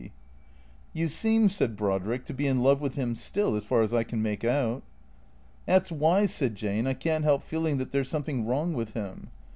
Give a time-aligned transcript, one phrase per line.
[0.93, 4.01] "You seem," said Brodrick," to be in love with him still, as far as I
[4.01, 4.81] can make out.""
[5.67, 8.93] That 's why," said Jane," I can't help feeling that there 's something wrong with
[8.95, 9.29] him.